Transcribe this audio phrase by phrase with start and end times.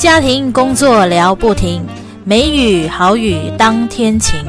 [0.00, 1.84] 家庭工作聊不停，
[2.24, 4.42] 梅雨好雨当天晴。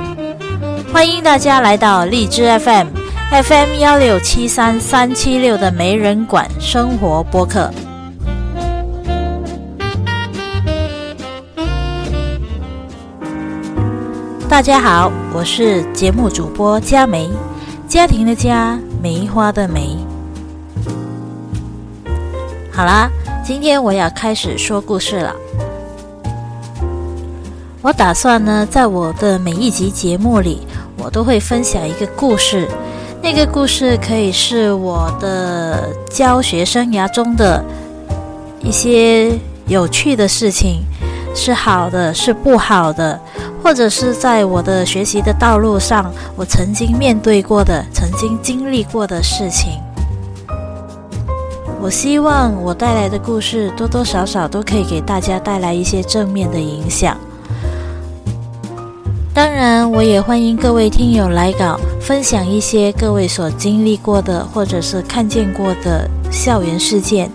[0.94, 2.88] 欢迎大家来到荔枝 FM
[3.44, 7.70] FM 幺六七三三七六的没人管生活播客。
[14.48, 17.30] 大家好，我是节目主播佳梅，
[17.90, 19.98] 家庭的家，梅花的梅。
[22.72, 23.12] 好啦，
[23.52, 25.36] 今天我要开始说故事了。
[27.82, 30.66] 我打算呢，在我的每一集节目里，
[30.98, 32.66] 我都会分享一个故事。
[33.22, 37.62] 那个故事可以是我的教学生涯中的
[38.62, 39.38] 一些
[39.68, 40.86] 有趣的事情，
[41.36, 43.20] 是好的，是不好的，
[43.62, 49.74] 或者是在我的学习的道路上，我曾经面对过的、曾经经历过的事情。
[51.82, 57.18] 我希望我带来的故事多多少少都可以给大家带来一些正面的影响。
[59.34, 67.32] 当然，我也欢迎各位听友来稿，分享一些各位所经历过的或者是看见过的校园事件。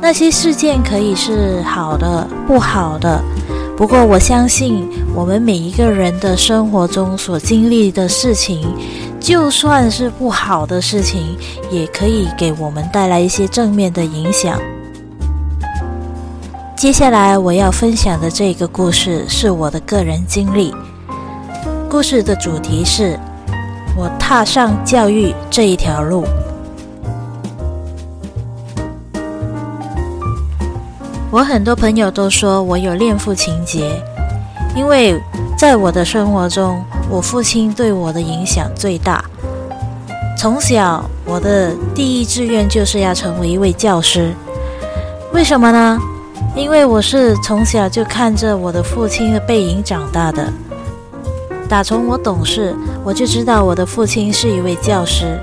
[0.00, 3.20] 那些事件可以是好的、不好的。
[3.76, 8.72] 不过，我相信我们每一个人的生活中所经历的事情。
[9.20, 11.36] 就算是不好的事情，
[11.70, 14.58] 也可以给我们带来一些正面的影响。
[16.74, 20.74] 接下来我要分享的这个故事是我的个人经历。
[21.90, 23.18] 故事的主题是
[23.94, 26.24] 我踏上教育这一条路。
[31.30, 34.02] 我很多朋友都说我有恋父情节，
[34.74, 35.20] 因为
[35.60, 36.82] 在我的生活中。
[37.10, 39.22] 我父亲对我的影响最大。
[40.38, 44.32] 从小，我的第一志愿就是要成为一位教师。
[45.34, 46.00] 为什么呢？
[46.56, 50.50] 因为我是从小就看着我的父亲的背影长大的。
[51.68, 55.38] 打从我懂事，我就知道我的父亲是一位教师。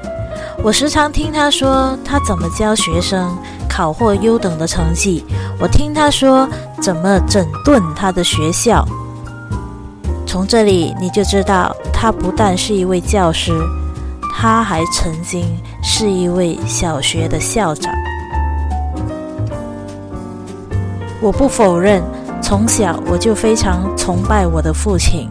[0.64, 3.38] 我时常听他说他怎么教学生
[3.70, 5.24] 考获优等的成绩，
[5.60, 6.50] 我听他说
[6.82, 8.84] 怎么整顿他的学校。
[10.28, 13.54] 从这里你就知道，他不但是一位教师，
[14.36, 17.92] 他还曾经是一位小学的校长。
[21.22, 22.04] 我不否认，
[22.42, 25.30] 从小我就非常崇拜我的父亲，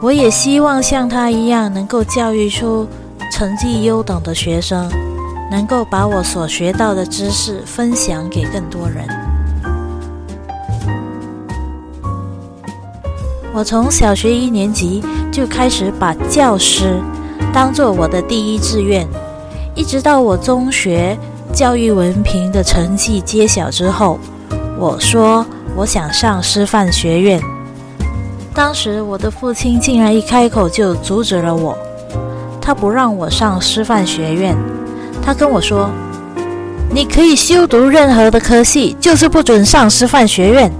[0.00, 2.86] 我也希望像他一样，能够教育出
[3.32, 4.88] 成绩优等的学生，
[5.50, 9.21] 能够把我所学到的知识分享给更多人。
[13.54, 16.98] 我从小学一年级就开始把教师
[17.52, 19.06] 当做我的第一志愿，
[19.74, 21.16] 一直到我中学
[21.52, 24.18] 教育文凭的成绩揭晓之后，
[24.78, 25.44] 我说
[25.76, 27.42] 我想上师范学院。
[28.54, 31.76] 当时我的父亲竟然一开口就阻止了我，
[32.58, 34.56] 他不让我上师范学院，
[35.22, 35.90] 他跟我说
[36.90, 40.72] ：“你可以修读任何的科系，就是不准上师范学院。”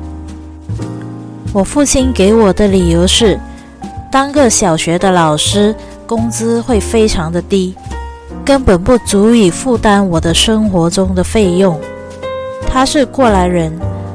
[1.53, 3.39] 我父亲给我的理由是，
[4.11, 5.75] 当个小学的老师，
[6.07, 7.75] 工资会非常的低，
[8.43, 11.79] 根本不足以负担我的生活中的费用。
[12.67, 13.71] 他是过来人，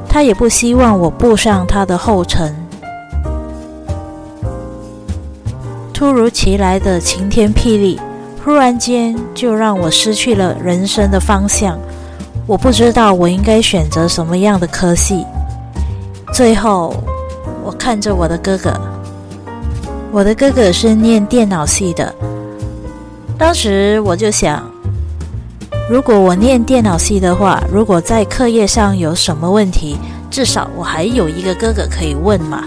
[0.08, 2.52] 他也不希望我步上他的后尘。
[5.94, 8.00] 突如其来的晴天霹雳，
[8.44, 11.78] 忽然间就让我失去了人生的方向。
[12.48, 15.24] 我不知道我应该选择什么样的科系，
[16.34, 16.92] 最后。
[17.68, 18.72] 我看着我的哥哥，
[20.10, 22.14] 我的哥哥是念电脑系的。
[23.36, 24.66] 当时我就想，
[25.90, 29.98] 如果我念电脑系的话，如果在课业上有什么问题，
[30.30, 32.64] 至少我还有一个哥哥可以问嘛。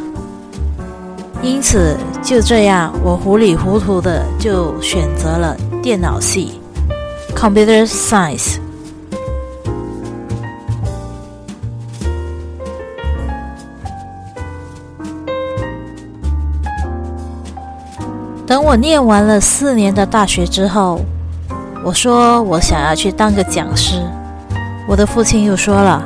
[1.41, 6.61] 因此，就这样，我糊里糊涂的就选择了电脑系
[7.35, 8.60] （Computer Science）。
[18.51, 20.99] 等我念完了四年的大学之后，
[21.85, 24.05] 我说我想要去当个讲师。
[24.89, 26.05] 我的父亲又说了：“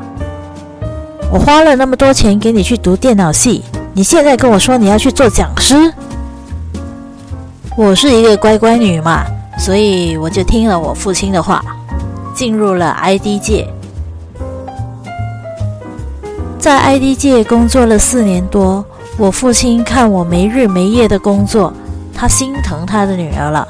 [1.33, 3.63] 我花了那么多钱给你去读电脑系，
[3.95, 5.91] 你现在跟我说你要去做讲师？”
[7.75, 9.25] 我是一个乖乖女嘛，
[9.57, 11.65] 所以我就听了我父亲的话，
[12.35, 13.67] 进入了 ID 界。
[16.59, 18.85] 在 ID 界工作了四年多，
[19.17, 21.73] 我父亲看我没日没夜的工作。
[22.15, 23.67] 他心疼他的女儿了，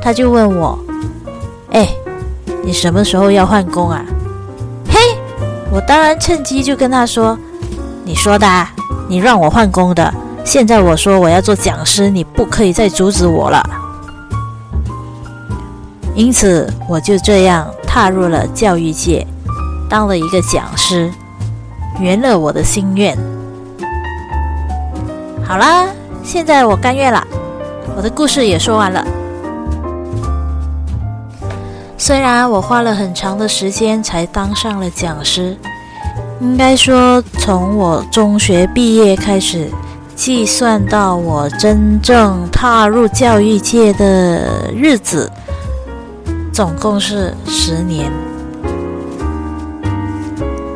[0.00, 0.78] 他就问我
[1.72, 1.88] ：“哎，
[2.62, 4.04] 你什么时候要换工啊？”
[4.88, 4.98] 嘿，
[5.72, 7.36] 我当然趁机就跟他说
[8.04, 8.46] ：“你说的，
[9.08, 10.14] 你让我换工的。
[10.44, 13.62] 现在我说我要做讲师，你不可以再阻止我了。
[16.14, 19.26] 因此，我就这样踏入了教育界，
[19.88, 21.10] 当了一个讲师，
[21.98, 23.18] 圆了我的心愿。
[25.42, 25.86] 好啦，
[26.22, 27.26] 现在我甘愿了，
[27.96, 29.04] 我的故事也说完了。
[31.96, 35.56] 虽然我花了很长的时间才当上了讲师，
[36.40, 39.70] 应该说从我中学毕业开始
[40.14, 45.30] 计算到我真正踏入教育界的日子，
[46.52, 48.12] 总共是十年。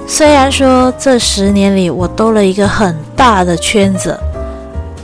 [0.06, 4.18] 虽然说这十年里我兜了一个很大的圈子，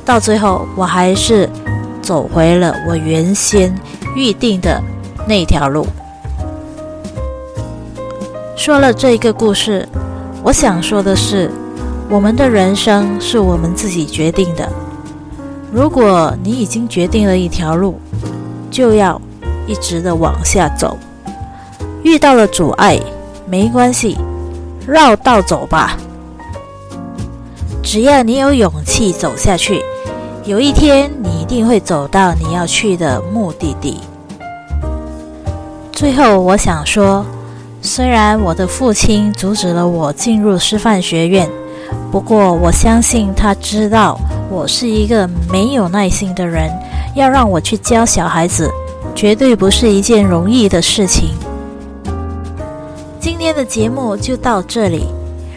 [0.05, 1.49] 到最后我还是
[2.05, 3.75] 走回了我原先
[4.15, 4.81] 预定的
[5.27, 5.87] 那条路。
[8.55, 9.89] 说了这个故事，
[10.43, 11.51] 我想说的是，
[12.11, 14.71] 我们的人生是我们自己决定的。
[15.73, 17.99] 如果你已经决定了一条路，
[18.71, 19.21] 就要
[19.67, 20.97] 一直的往下走。
[22.03, 23.01] 遇到了阻碍，
[23.47, 24.19] 没关系，
[24.87, 25.97] 绕道走吧。
[27.83, 29.83] 只要你有勇气走下去，
[30.47, 34.01] 有一天你一定会走到你要去的目的地。
[35.91, 37.25] 最后，我想说。
[37.87, 41.47] 虽然我的父亲阻止了我进入师范学院，
[42.11, 44.19] 不过我相信他知道
[44.49, 46.71] 我是一个没有耐心的人，
[47.15, 48.71] 要让我去教小孩子，
[49.15, 51.35] 绝对不是一件容易的事情。
[53.21, 55.07] 今天的节目就到这里。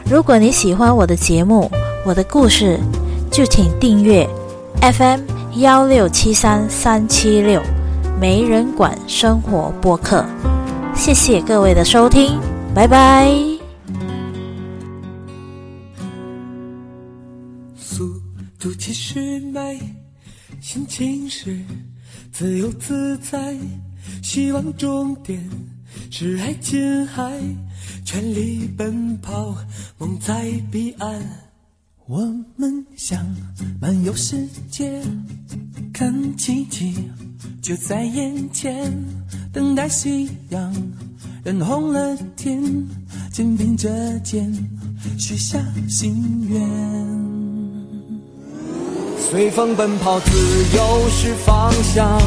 [0.10, 1.72] 如果你喜欢我的节目、
[2.06, 2.78] 我的故事，
[3.31, 4.28] 就请订阅
[4.81, 5.21] FM
[5.57, 7.62] 幺六七三三七六
[8.19, 10.25] 没人管生活播客。
[10.95, 12.39] 谢谢各位的收听，
[12.74, 13.29] 拜拜。
[17.75, 18.21] 速
[18.59, 19.79] 度其实美，
[20.62, 21.59] 心情是
[22.31, 23.57] 自由自在，
[24.21, 25.44] 希望终点
[26.12, 27.33] 是爱琴海，
[28.06, 29.56] 全力奔跑，
[29.97, 31.46] 梦在彼岸。
[32.09, 32.19] 我
[32.56, 33.19] 们想
[33.81, 35.01] 漫游世界，
[35.92, 36.95] 看奇迹
[37.62, 38.94] 就在眼前。
[39.51, 40.74] 等待夕阳
[41.44, 42.63] 染红了天，
[43.30, 43.89] 肩并着
[44.19, 44.50] 肩
[45.19, 45.59] 许下
[45.89, 46.62] 心愿。
[49.19, 50.31] 随风奔跑，自
[50.77, 52.21] 由是方向，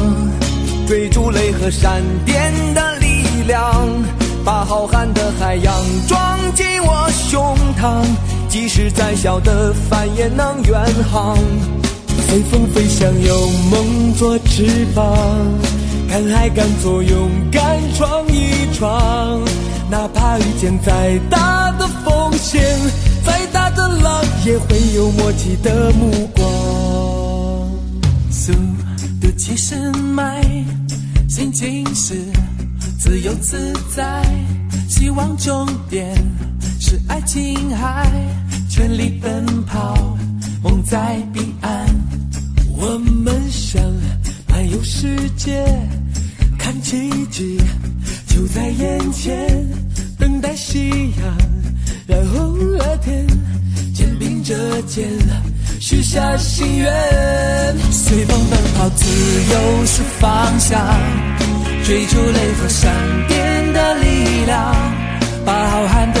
[0.85, 3.07] 追逐雷和闪电的力
[3.47, 3.87] 量，
[4.45, 5.73] 把浩瀚的海洋
[6.07, 8.05] 装进我胸膛，
[8.51, 10.77] 即使再小的帆也能远
[11.09, 11.37] 航。
[12.27, 15.17] 随风飞翔，有梦做翅膀。
[16.09, 19.39] 敢爱敢做，勇敢闯一闯，
[19.89, 22.61] 哪怕遇见再大的风险，
[23.25, 27.71] 再大的浪，也会有默契的目光。
[28.29, 28.51] 速
[29.21, 30.43] 度七十迈，
[31.29, 32.15] 心情是
[32.99, 34.21] 自由自在，
[34.89, 36.13] 希望终点
[36.83, 38.11] 是爱琴海，
[38.67, 40.17] 全力奔跑，
[40.63, 41.85] 梦在彼岸，
[42.75, 43.79] 我们想
[44.49, 45.63] 漫游世界。
[46.57, 47.61] 看奇迹
[48.25, 49.63] 就在眼前，
[50.17, 50.89] 等待夕
[51.19, 51.37] 阳
[52.07, 53.27] 染红了天，
[53.93, 55.07] 肩并着肩
[55.79, 56.91] 许下心愿。
[57.91, 60.83] 随风奔跑，自由是方向，
[61.83, 62.91] 追逐雷和闪
[63.27, 64.75] 电的力量，
[65.45, 66.20] 把浩瀚的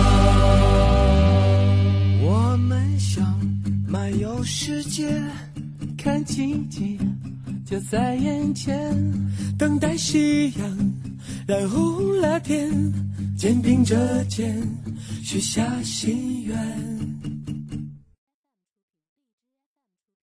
[4.19, 5.09] 有世界
[5.97, 6.97] 看奇迹。
[7.65, 8.93] 就在眼前，
[9.57, 10.93] 等待夕阳
[11.47, 12.69] 染红了天，
[13.37, 14.61] 肩并着肩，
[15.23, 17.00] 许下心愿。